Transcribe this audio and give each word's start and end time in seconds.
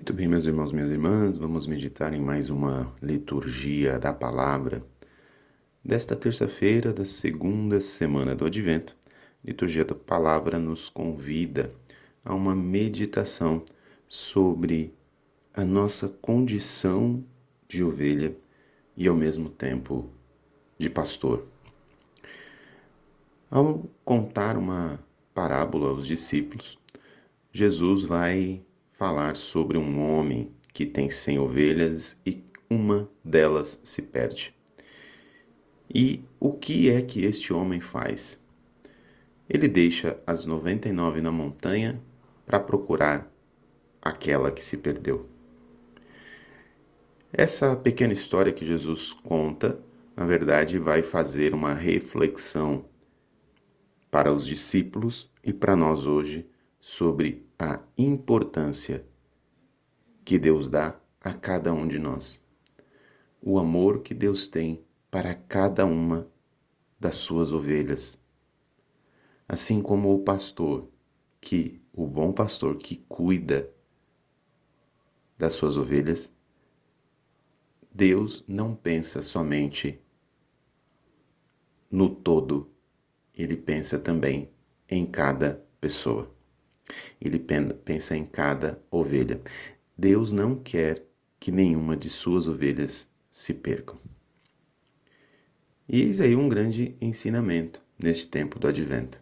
Muito 0.00 0.14
bem, 0.14 0.26
meus 0.26 0.46
irmãos, 0.46 0.72
minhas 0.72 0.90
irmãs, 0.90 1.36
vamos 1.36 1.66
meditar 1.66 2.14
em 2.14 2.22
mais 2.22 2.48
uma 2.48 2.90
liturgia 3.02 3.98
da 3.98 4.14
palavra 4.14 4.82
desta 5.84 6.16
terça-feira 6.16 6.90
da 6.90 7.04
segunda 7.04 7.82
semana 7.82 8.34
do 8.34 8.46
Advento. 8.46 8.96
Liturgia 9.44 9.84
da 9.84 9.94
palavra 9.94 10.58
nos 10.58 10.88
convida 10.88 11.70
a 12.24 12.34
uma 12.34 12.54
meditação 12.54 13.62
sobre 14.08 14.94
a 15.52 15.66
nossa 15.66 16.08
condição 16.08 17.22
de 17.68 17.84
ovelha 17.84 18.34
e 18.96 19.06
ao 19.06 19.14
mesmo 19.14 19.50
tempo 19.50 20.08
de 20.78 20.88
pastor. 20.88 21.46
Ao 23.50 23.84
contar 24.02 24.56
uma 24.56 24.98
parábola 25.34 25.90
aos 25.90 26.06
discípulos, 26.06 26.78
Jesus 27.52 28.02
vai 28.02 28.62
falar 29.00 29.34
sobre 29.34 29.78
um 29.78 29.98
homem 29.98 30.52
que 30.74 30.84
tem 30.84 31.08
cem 31.08 31.38
ovelhas 31.38 32.20
e 32.26 32.44
uma 32.68 33.08
delas 33.24 33.80
se 33.82 34.02
perde. 34.02 34.54
E 35.88 36.22
o 36.38 36.52
que 36.52 36.90
é 36.90 37.00
que 37.00 37.24
este 37.24 37.50
homem 37.50 37.80
faz? 37.80 38.38
Ele 39.48 39.68
deixa 39.68 40.20
as 40.26 40.44
99 40.44 41.22
na 41.22 41.32
montanha 41.32 41.98
para 42.44 42.60
procurar 42.60 43.26
aquela 44.02 44.52
que 44.52 44.62
se 44.62 44.76
perdeu. 44.76 45.26
Essa 47.32 47.74
pequena 47.74 48.12
história 48.12 48.52
que 48.52 48.66
Jesus 48.66 49.14
conta, 49.14 49.80
na 50.14 50.26
verdade, 50.26 50.78
vai 50.78 51.02
fazer 51.02 51.54
uma 51.54 51.72
reflexão 51.72 52.84
para 54.10 54.30
os 54.30 54.44
discípulos 54.44 55.32
e 55.42 55.54
para 55.54 55.74
nós 55.74 56.04
hoje 56.04 56.46
sobre 56.78 57.48
a 57.62 57.78
importância 57.98 59.06
que 60.24 60.38
Deus 60.38 60.70
dá 60.70 60.98
a 61.20 61.34
cada 61.34 61.74
um 61.74 61.86
de 61.86 61.98
nós. 61.98 62.48
O 63.42 63.58
amor 63.58 64.00
que 64.00 64.14
Deus 64.14 64.48
tem 64.48 64.82
para 65.10 65.34
cada 65.34 65.84
uma 65.84 66.26
das 66.98 67.16
suas 67.16 67.52
ovelhas. 67.52 68.18
Assim 69.46 69.82
como 69.82 70.14
o 70.14 70.20
pastor, 70.20 70.88
que 71.38 71.82
o 71.92 72.06
bom 72.06 72.32
pastor 72.32 72.78
que 72.78 72.96
cuida 72.96 73.70
das 75.36 75.52
suas 75.52 75.76
ovelhas, 75.76 76.32
Deus 77.92 78.42
não 78.48 78.74
pensa 78.74 79.20
somente 79.20 80.00
no 81.90 82.08
todo, 82.08 82.70
ele 83.34 83.56
pensa 83.56 83.98
também 83.98 84.50
em 84.88 85.04
cada 85.04 85.62
pessoa. 85.78 86.39
Ele 87.20 87.38
pensa 87.38 88.16
em 88.16 88.24
cada 88.24 88.80
ovelha. 88.90 89.40
Deus 89.96 90.32
não 90.32 90.56
quer 90.56 91.04
que 91.38 91.50
nenhuma 91.50 91.96
de 91.96 92.10
suas 92.10 92.46
ovelhas 92.46 93.08
se 93.30 93.54
percam. 93.54 93.98
E 95.88 96.02
eis 96.02 96.20
aí 96.20 96.36
um 96.36 96.48
grande 96.48 96.96
ensinamento 97.00 97.82
neste 97.98 98.28
tempo 98.28 98.58
do 98.58 98.68
advento. 98.68 99.20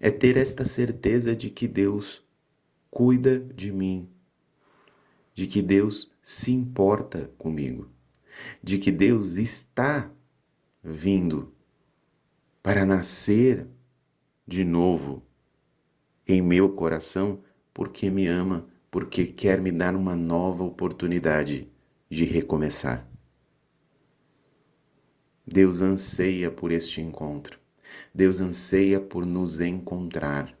É 0.00 0.10
ter 0.10 0.36
esta 0.36 0.64
certeza 0.64 1.36
de 1.36 1.50
que 1.50 1.68
Deus 1.68 2.24
cuida 2.90 3.38
de 3.38 3.72
mim, 3.72 4.08
de 5.34 5.46
que 5.46 5.62
Deus 5.62 6.10
se 6.22 6.52
importa 6.52 7.30
comigo, 7.38 7.88
de 8.62 8.78
que 8.78 8.90
Deus 8.90 9.36
está 9.36 10.10
vindo 10.82 11.52
para 12.62 12.84
nascer 12.84 13.66
de 14.46 14.64
novo 14.64 15.22
em 16.26 16.40
meu 16.40 16.70
coração 16.70 17.40
porque 17.74 18.10
me 18.10 18.26
ama, 18.26 18.66
porque 18.90 19.26
quer 19.26 19.60
me 19.60 19.72
dar 19.72 19.96
uma 19.96 20.14
nova 20.14 20.62
oportunidade 20.62 21.68
de 22.08 22.24
recomeçar. 22.24 23.08
Deus 25.46 25.80
anseia 25.80 26.50
por 26.50 26.70
este 26.70 27.00
encontro. 27.00 27.58
Deus 28.14 28.40
anseia 28.40 29.00
por 29.00 29.26
nos 29.26 29.60
encontrar. 29.60 30.56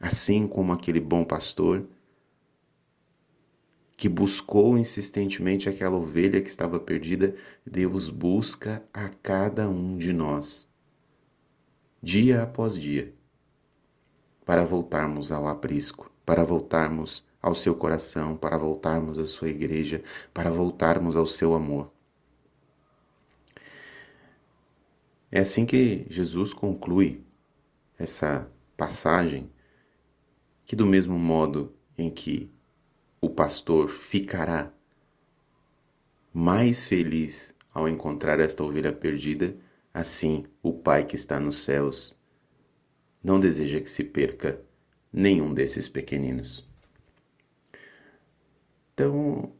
Assim 0.00 0.48
como 0.48 0.72
aquele 0.72 1.00
bom 1.00 1.24
pastor 1.24 1.86
que 3.96 4.08
buscou 4.08 4.76
insistentemente 4.78 5.68
aquela 5.68 5.96
ovelha 5.96 6.40
que 6.40 6.48
estava 6.48 6.80
perdida, 6.80 7.36
Deus 7.64 8.08
busca 8.08 8.82
a 8.92 9.08
cada 9.08 9.68
um 9.68 9.96
de 9.96 10.12
nós, 10.12 10.68
dia 12.02 12.42
após 12.42 12.76
dia 12.76 13.14
para 14.44 14.64
voltarmos 14.64 15.30
ao 15.30 15.46
aprisco, 15.46 16.10
para 16.24 16.44
voltarmos 16.44 17.24
ao 17.40 17.54
seu 17.54 17.74
coração, 17.74 18.36
para 18.36 18.56
voltarmos 18.56 19.18
à 19.18 19.26
sua 19.26 19.48
igreja, 19.48 20.02
para 20.32 20.50
voltarmos 20.50 21.16
ao 21.16 21.26
seu 21.26 21.54
amor. 21.54 21.90
É 25.30 25.40
assim 25.40 25.64
que 25.64 26.06
Jesus 26.08 26.52
conclui 26.52 27.24
essa 27.98 28.50
passagem, 28.76 29.50
que 30.64 30.76
do 30.76 30.86
mesmo 30.86 31.18
modo 31.18 31.74
em 31.96 32.10
que 32.10 32.50
o 33.20 33.30
pastor 33.30 33.88
ficará 33.88 34.72
mais 36.32 36.86
feliz 36.86 37.54
ao 37.72 37.88
encontrar 37.88 38.40
esta 38.40 38.62
ovelha 38.62 38.92
perdida, 38.92 39.56
assim 39.92 40.44
o 40.62 40.72
Pai 40.72 41.04
que 41.04 41.16
está 41.16 41.38
nos 41.38 41.56
céus 41.56 42.18
não 43.22 43.38
deseja 43.38 43.80
que 43.80 43.90
se 43.90 44.04
perca 44.04 44.60
nenhum 45.12 45.52
desses 45.54 45.88
pequeninos. 45.88 46.68
Então, 48.94 49.52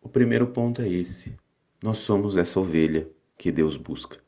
o 0.00 0.08
primeiro 0.08 0.48
ponto 0.48 0.80
é 0.82 0.88
esse. 0.88 1.36
Nós 1.82 1.98
somos 1.98 2.36
essa 2.36 2.60
ovelha 2.60 3.08
que 3.36 3.50
Deus 3.50 3.76
busca. 3.76 4.18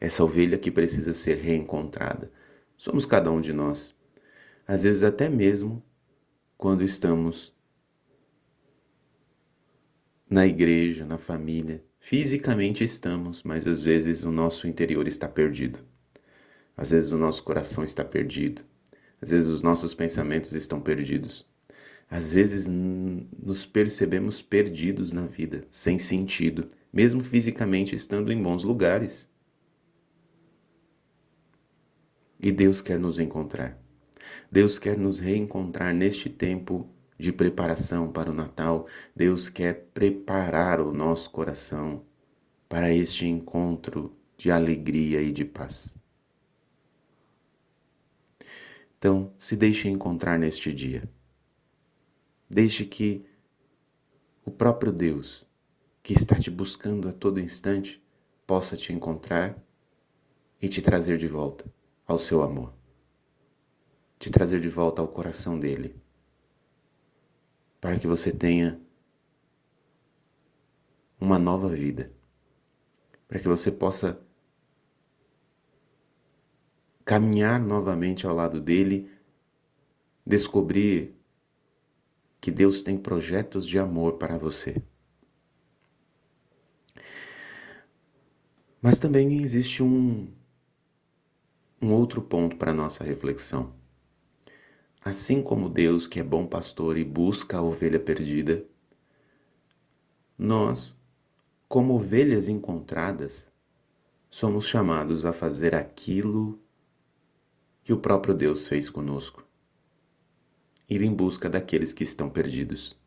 Essa 0.00 0.24
ovelha 0.24 0.58
que 0.58 0.70
precisa 0.70 1.12
ser 1.12 1.36
reencontrada. 1.38 2.30
Somos 2.76 3.04
cada 3.04 3.30
um 3.30 3.40
de 3.40 3.52
nós. 3.52 3.96
Às 4.66 4.82
vezes, 4.82 5.02
até 5.02 5.28
mesmo 5.28 5.82
quando 6.56 6.84
estamos 6.84 7.54
na 10.28 10.46
igreja, 10.46 11.06
na 11.06 11.18
família. 11.18 11.82
Fisicamente 11.98 12.84
estamos, 12.84 13.42
mas 13.42 13.66
às 13.66 13.82
vezes 13.82 14.24
o 14.24 14.30
nosso 14.30 14.68
interior 14.68 15.08
está 15.08 15.28
perdido. 15.28 15.78
Às 16.78 16.90
vezes 16.90 17.10
o 17.10 17.18
nosso 17.18 17.42
coração 17.42 17.82
está 17.82 18.04
perdido. 18.04 18.62
Às 19.20 19.30
vezes 19.30 19.48
os 19.48 19.62
nossos 19.62 19.94
pensamentos 19.94 20.52
estão 20.52 20.80
perdidos. 20.80 21.44
Às 22.08 22.34
vezes 22.34 22.68
nos 22.68 23.66
percebemos 23.66 24.40
perdidos 24.40 25.12
na 25.12 25.26
vida, 25.26 25.64
sem 25.72 25.98
sentido, 25.98 26.68
mesmo 26.92 27.24
fisicamente 27.24 27.96
estando 27.96 28.32
em 28.32 28.40
bons 28.40 28.62
lugares. 28.62 29.28
E 32.38 32.52
Deus 32.52 32.80
quer 32.80 33.00
nos 33.00 33.18
encontrar. 33.18 33.76
Deus 34.48 34.78
quer 34.78 34.96
nos 34.96 35.18
reencontrar 35.18 35.92
neste 35.92 36.30
tempo 36.30 36.88
de 37.18 37.32
preparação 37.32 38.12
para 38.12 38.30
o 38.30 38.34
Natal. 38.34 38.86
Deus 39.16 39.48
quer 39.48 39.88
preparar 39.92 40.80
o 40.80 40.92
nosso 40.92 41.28
coração 41.32 42.04
para 42.68 42.94
este 42.94 43.26
encontro 43.26 44.16
de 44.36 44.52
alegria 44.52 45.20
e 45.20 45.32
de 45.32 45.44
paz. 45.44 45.97
Então, 48.98 49.32
se 49.38 49.56
deixe 49.56 49.88
encontrar 49.88 50.38
neste 50.38 50.74
dia. 50.74 51.08
Deixe 52.50 52.84
que 52.84 53.24
o 54.44 54.50
próprio 54.50 54.90
Deus, 54.90 55.46
que 56.02 56.12
está 56.12 56.34
te 56.34 56.50
buscando 56.50 57.08
a 57.08 57.12
todo 57.12 57.38
instante, 57.38 58.02
possa 58.44 58.76
te 58.76 58.92
encontrar 58.92 59.56
e 60.60 60.68
te 60.68 60.82
trazer 60.82 61.16
de 61.16 61.28
volta 61.28 61.64
ao 62.06 62.18
seu 62.18 62.42
amor. 62.42 62.74
Te 64.18 64.30
trazer 64.30 64.58
de 64.60 64.68
volta 64.68 65.00
ao 65.00 65.06
coração 65.06 65.58
dele. 65.60 65.94
Para 67.80 68.00
que 68.00 68.06
você 68.06 68.32
tenha 68.32 68.80
uma 71.20 71.38
nova 71.38 71.68
vida. 71.68 72.10
Para 73.28 73.38
que 73.38 73.46
você 73.46 73.70
possa 73.70 74.20
caminhar 77.08 77.58
novamente 77.58 78.26
ao 78.26 78.34
lado 78.34 78.60
dele, 78.60 79.10
descobrir 80.26 81.16
que 82.38 82.50
Deus 82.50 82.82
tem 82.82 82.98
projetos 82.98 83.66
de 83.66 83.78
amor 83.78 84.18
para 84.18 84.36
você. 84.36 84.76
Mas 88.82 88.98
também 88.98 89.42
existe 89.42 89.82
um, 89.82 90.30
um 91.80 91.94
outro 91.94 92.20
ponto 92.20 92.56
para 92.56 92.74
nossa 92.74 93.02
reflexão. 93.02 93.72
Assim 95.02 95.42
como 95.42 95.70
Deus, 95.70 96.06
que 96.06 96.20
é 96.20 96.22
bom 96.22 96.46
pastor 96.46 96.98
e 96.98 97.04
busca 97.04 97.56
a 97.56 97.62
ovelha 97.62 97.98
perdida, 97.98 98.66
nós, 100.36 100.94
como 101.66 101.94
ovelhas 101.94 102.48
encontradas, 102.48 103.50
somos 104.28 104.66
chamados 104.66 105.24
a 105.24 105.32
fazer 105.32 105.74
aquilo 105.74 106.60
que 107.82 107.92
o 107.92 107.98
próprio 107.98 108.34
Deus 108.34 108.66
fez 108.68 108.88
conosco. 108.88 109.44
ir 110.88 111.02
em 111.02 111.14
busca 111.14 111.50
daqueles 111.50 111.92
que 111.92 112.02
estão 112.02 112.30
perdidos. 112.30 112.98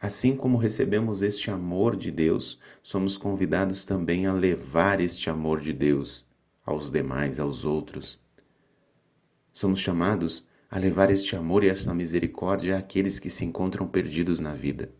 Assim 0.00 0.36
como 0.36 0.58
recebemos 0.58 1.22
este 1.22 1.50
amor 1.50 1.96
de 1.96 2.10
Deus, 2.10 2.58
somos 2.82 3.16
convidados 3.16 3.84
também 3.84 4.26
a 4.26 4.32
levar 4.32 5.00
este 5.00 5.30
amor 5.30 5.60
de 5.60 5.72
Deus 5.72 6.26
aos 6.66 6.90
demais, 6.90 7.40
aos 7.40 7.64
outros. 7.64 8.20
Somos 9.52 9.78
chamados 9.80 10.48
a 10.70 10.78
levar 10.78 11.10
este 11.10 11.36
amor 11.36 11.64
e 11.64 11.68
esta 11.68 11.94
misericórdia 11.94 12.78
àqueles 12.78 13.18
que 13.18 13.30
se 13.30 13.44
encontram 13.44 13.86
perdidos 13.86 14.40
na 14.40 14.54
vida. 14.54 14.90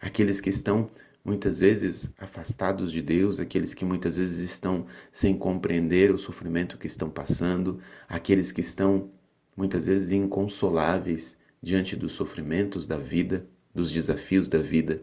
Aqueles 0.00 0.40
que 0.40 0.50
estão 0.50 0.90
muitas 1.26 1.58
vezes 1.58 2.12
afastados 2.18 2.92
de 2.92 3.02
Deus, 3.02 3.40
aqueles 3.40 3.74
que 3.74 3.84
muitas 3.84 4.16
vezes 4.16 4.48
estão 4.48 4.86
sem 5.10 5.36
compreender 5.36 6.12
o 6.12 6.18
sofrimento 6.18 6.78
que 6.78 6.86
estão 6.86 7.10
passando, 7.10 7.80
aqueles 8.08 8.52
que 8.52 8.60
estão 8.60 9.10
muitas 9.56 9.86
vezes 9.86 10.12
inconsoláveis 10.12 11.36
diante 11.60 11.96
dos 11.96 12.12
sofrimentos 12.12 12.86
da 12.86 12.96
vida 12.96 13.44
dos 13.74 13.90
desafios 13.90 14.48
da 14.48 14.58
vida. 14.58 15.02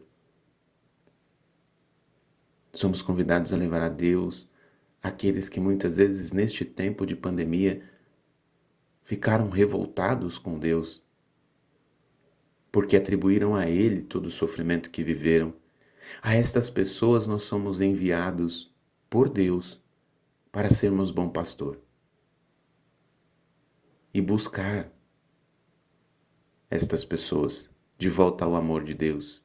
Somos 2.71 3.01
convidados 3.01 3.51
a 3.51 3.57
levar 3.57 3.81
a 3.81 3.89
Deus 3.89 4.47
aqueles 5.01 5.49
que 5.49 5.59
muitas 5.59 5.97
vezes 5.97 6.31
neste 6.31 6.63
tempo 6.63 7.05
de 7.05 7.17
pandemia 7.17 7.83
ficaram 9.03 9.49
revoltados 9.49 10.37
com 10.37 10.57
Deus, 10.57 11.03
porque 12.71 12.95
atribuíram 12.95 13.53
a 13.53 13.69
Ele 13.69 14.01
todo 14.01 14.27
o 14.27 14.31
sofrimento 14.31 14.89
que 14.89 15.03
viveram. 15.03 15.53
A 16.21 16.35
estas 16.35 16.69
pessoas 16.69 17.27
nós 17.27 17.43
somos 17.43 17.81
enviados 17.81 18.73
por 19.09 19.29
Deus 19.29 19.81
para 20.51 20.69
sermos 20.69 21.11
bom 21.11 21.29
pastor 21.29 21.79
e 24.13 24.21
buscar 24.21 24.91
estas 26.69 27.03
pessoas 27.03 27.69
de 27.97 28.09
volta 28.09 28.45
ao 28.45 28.55
amor 28.55 28.83
de 28.83 28.93
Deus, 28.93 29.41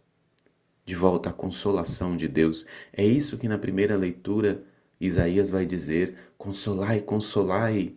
de 0.84 0.94
volta 0.94 1.30
à 1.30 1.32
consolação 1.32 2.16
de 2.16 2.28
Deus. 2.28 2.66
É 2.92 3.04
isso 3.04 3.38
que 3.38 3.48
na 3.48 3.58
primeira 3.58 3.96
leitura 3.96 4.64
Isaías 5.00 5.50
vai 5.50 5.64
dizer: 5.64 6.16
Consolai, 6.36 7.00
consolai 7.00 7.96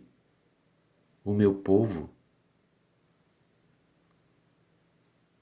o 1.24 1.32
meu 1.32 1.54
povo. 1.54 2.08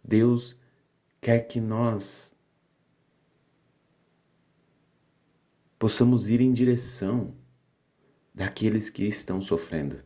Deus 0.02 0.56
quer 1.20 1.40
que 1.40 1.60
nós 1.60 2.34
possamos 5.80 6.28
ir 6.28 6.42
em 6.42 6.52
direção 6.52 7.34
daqueles 8.34 8.90
que 8.90 9.04
estão 9.04 9.40
sofrendo, 9.40 10.04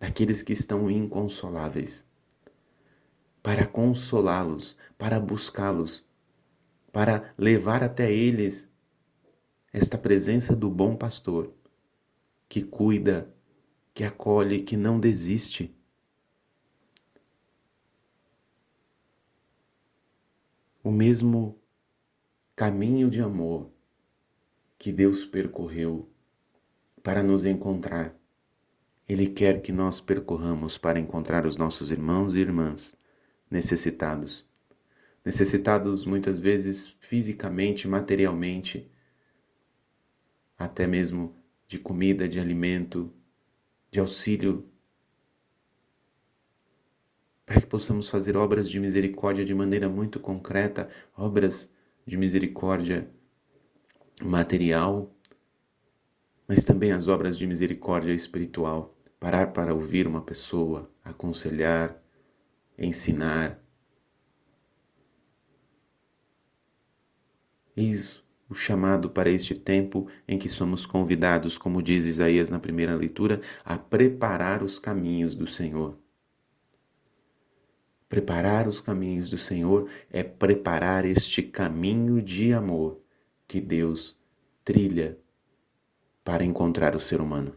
daqueles 0.00 0.40
que 0.40 0.54
estão 0.54 0.90
inconsoláveis 0.90 2.06
para 3.42 3.66
consolá-los, 3.66 4.74
para 4.96 5.20
buscá-los, 5.20 6.08
para 6.90 7.34
levar 7.36 7.84
até 7.84 8.10
eles 8.10 8.70
esta 9.70 9.98
presença 9.98 10.56
do 10.56 10.70
bom 10.70 10.96
pastor 10.96 11.52
que 12.48 12.62
cuida, 12.62 13.30
que 13.92 14.02
acolhe, 14.02 14.62
que 14.62 14.78
não 14.78 14.98
desiste. 14.98 15.76
O 20.82 20.90
mesmo 20.90 21.60
caminho 22.56 23.10
de 23.10 23.20
amor 23.20 23.75
que 24.78 24.92
Deus 24.92 25.24
percorreu 25.24 26.08
para 27.02 27.22
nos 27.22 27.44
encontrar. 27.44 28.14
Ele 29.08 29.28
quer 29.28 29.62
que 29.62 29.72
nós 29.72 30.00
percorramos 30.00 30.76
para 30.76 30.98
encontrar 30.98 31.46
os 31.46 31.56
nossos 31.56 31.90
irmãos 31.90 32.34
e 32.34 32.38
irmãs 32.38 32.96
necessitados. 33.50 34.48
Necessitados 35.24 36.04
muitas 36.04 36.38
vezes 36.38 36.96
fisicamente, 37.00 37.88
materialmente, 37.88 38.90
até 40.58 40.86
mesmo 40.86 41.34
de 41.66 41.78
comida, 41.78 42.28
de 42.28 42.38
alimento, 42.38 43.12
de 43.90 44.00
auxílio, 44.00 44.68
para 47.44 47.60
que 47.60 47.66
possamos 47.66 48.08
fazer 48.08 48.36
obras 48.36 48.68
de 48.68 48.80
misericórdia 48.80 49.44
de 49.44 49.54
maneira 49.54 49.88
muito 49.88 50.18
concreta, 50.18 50.88
obras 51.16 51.72
de 52.04 52.16
misericórdia 52.16 53.08
material, 54.22 55.14
mas 56.48 56.64
também 56.64 56.92
as 56.92 57.08
obras 57.08 57.36
de 57.36 57.46
misericórdia 57.46 58.12
espiritual. 58.12 58.94
Parar 59.18 59.52
para 59.52 59.74
ouvir 59.74 60.06
uma 60.06 60.20
pessoa, 60.20 60.90
aconselhar, 61.04 62.00
ensinar. 62.78 63.58
Eis 67.76 68.22
o 68.48 68.54
chamado 68.54 69.10
para 69.10 69.28
este 69.28 69.54
tempo 69.54 70.06
em 70.28 70.38
que 70.38 70.48
somos 70.48 70.86
convidados, 70.86 71.58
como 71.58 71.82
diz 71.82 72.06
Isaías 72.06 72.48
na 72.48 72.60
primeira 72.60 72.94
leitura, 72.94 73.40
a 73.64 73.76
preparar 73.76 74.62
os 74.62 74.78
caminhos 74.78 75.34
do 75.34 75.46
Senhor. 75.46 75.98
Preparar 78.08 78.68
os 78.68 78.80
caminhos 78.80 79.30
do 79.30 79.38
Senhor 79.38 79.90
é 80.10 80.22
preparar 80.22 81.04
este 81.04 81.42
caminho 81.42 82.22
de 82.22 82.52
amor 82.52 83.02
que 83.46 83.60
Deus 83.60 84.18
trilha 84.64 85.18
para 86.24 86.44
encontrar 86.44 86.96
o 86.96 87.00
ser 87.00 87.20
humano. 87.20 87.54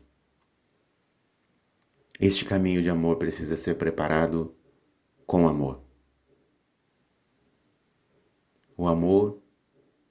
Este 2.19 2.45
caminho 2.45 2.81
de 2.81 2.89
amor 2.89 3.17
precisa 3.17 3.55
ser 3.55 3.75
preparado 3.75 4.53
com 5.25 5.47
amor. 5.47 5.81
O 8.77 8.87
amor 8.87 9.41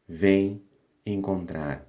vem 0.08 0.62
encontrar 1.04 1.86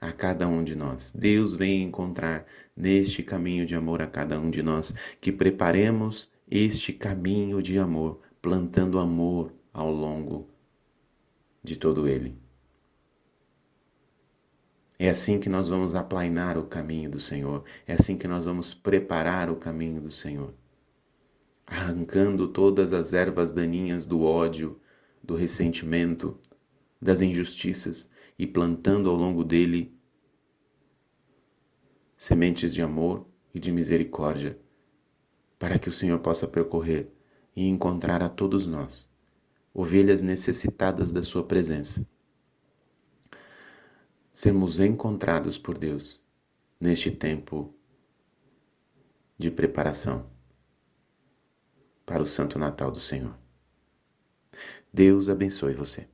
a 0.00 0.12
cada 0.12 0.48
um 0.48 0.64
de 0.64 0.74
nós. 0.74 1.12
Deus 1.12 1.54
vem 1.54 1.82
encontrar 1.82 2.44
neste 2.76 3.22
caminho 3.22 3.64
de 3.64 3.74
amor 3.74 4.02
a 4.02 4.06
cada 4.06 4.38
um 4.40 4.50
de 4.50 4.62
nós, 4.62 4.94
que 5.20 5.30
preparemos 5.30 6.30
este 6.50 6.92
caminho 6.92 7.62
de 7.62 7.78
amor, 7.78 8.20
plantando 8.40 8.98
amor 8.98 9.52
ao 9.72 9.90
longo 9.90 10.55
de 11.66 11.76
todo 11.76 12.08
ele. 12.08 12.38
É 14.98 15.10
assim 15.10 15.38
que 15.38 15.48
nós 15.48 15.68
vamos 15.68 15.94
aplainar 15.94 16.56
o 16.56 16.64
caminho 16.64 17.10
do 17.10 17.20
Senhor, 17.20 17.64
é 17.86 17.92
assim 17.92 18.16
que 18.16 18.26
nós 18.26 18.46
vamos 18.46 18.72
preparar 18.72 19.50
o 19.50 19.56
caminho 19.56 20.00
do 20.00 20.10
Senhor 20.10 20.54
arrancando 21.66 22.46
todas 22.46 22.92
as 22.92 23.12
ervas 23.12 23.50
daninhas 23.50 24.06
do 24.06 24.22
ódio, 24.22 24.80
do 25.22 25.34
ressentimento, 25.34 26.38
das 27.02 27.20
injustiças 27.20 28.08
e 28.38 28.46
plantando 28.46 29.10
ao 29.10 29.16
longo 29.16 29.42
dele 29.42 29.92
sementes 32.16 32.72
de 32.72 32.80
amor 32.80 33.26
e 33.52 33.58
de 33.58 33.72
misericórdia, 33.72 34.58
para 35.58 35.78
que 35.78 35.88
o 35.88 35.92
Senhor 35.92 36.18
possa 36.20 36.46
percorrer 36.46 37.10
e 37.54 37.66
encontrar 37.66 38.22
a 38.22 38.28
todos 38.28 38.66
nós, 38.66 39.10
ovelhas 39.78 40.22
necessitadas 40.22 41.12
da 41.12 41.20
Sua 41.20 41.44
presença. 41.44 42.08
Sermos 44.32 44.80
encontrados 44.80 45.58
por 45.58 45.76
Deus 45.76 46.18
neste 46.80 47.10
tempo 47.10 47.74
de 49.36 49.50
preparação 49.50 50.30
para 52.06 52.22
o 52.22 52.26
Santo 52.26 52.58
Natal 52.58 52.90
do 52.90 52.98
Senhor. 53.00 53.38
Deus 54.90 55.28
abençoe 55.28 55.74
você. 55.74 56.08